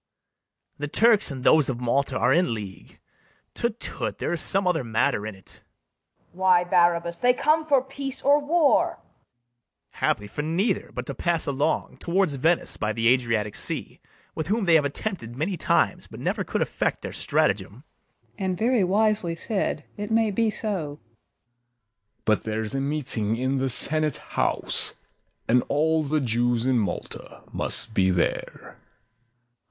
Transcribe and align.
The 0.79 0.87
Turks 0.87 1.29
and 1.29 1.43
those 1.43 1.69
of 1.69 1.79
Malta 1.79 2.17
are 2.17 2.33
in 2.33 2.55
league: 2.55 2.97
Tut, 3.53 3.79
tut, 3.79 4.17
there 4.17 4.31
is 4.33 4.41
some 4.41 4.65
other 4.65 4.83
matter 4.83 5.27
in't. 5.27 5.35
FIRST 5.35 5.61
JEW. 5.61 6.23
Why, 6.39 6.63
Barabas, 6.63 7.19
they 7.19 7.33
come 7.35 7.67
for 7.67 7.83
peace 7.83 8.19
or 8.23 8.43
war. 8.43 8.97
BARABAS. 9.91 9.99
Haply 9.99 10.27
for 10.27 10.41
neither, 10.41 10.91
but 10.91 11.05
to 11.05 11.13
pass 11.13 11.45
along, 11.45 11.97
Towards 11.99 12.33
Venice, 12.33 12.77
by 12.77 12.93
the 12.93 13.07
Adriatic 13.09 13.53
sea, 13.53 14.01
With 14.33 14.47
whom 14.47 14.65
they 14.65 14.73
have 14.73 14.85
attempted 14.85 15.35
many 15.35 15.55
times, 15.55 16.07
But 16.07 16.19
never 16.19 16.43
could 16.43 16.63
effect 16.63 17.03
their 17.03 17.13
stratagem. 17.13 17.83
THIRD 18.39 18.39
JEW. 18.39 18.43
And 18.45 18.57
very 18.57 18.83
wisely 18.83 19.35
said; 19.35 19.83
it 19.97 20.09
may 20.09 20.31
be 20.31 20.49
so. 20.49 20.97
SECOND 20.97 21.09
JEW. 21.11 22.21
But 22.25 22.43
there's 22.45 22.73
a 22.73 22.81
meeting 22.81 23.37
in 23.37 23.59
the 23.59 23.69
senate 23.69 24.17
house, 24.33 24.95
And 25.47 25.61
all 25.69 26.01
the 26.01 26.21
Jews 26.21 26.65
in 26.65 26.79
Malta 26.79 27.43
must 27.51 27.93
be 27.93 28.09
there. 28.09 28.79